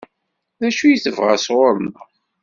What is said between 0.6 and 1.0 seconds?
acu i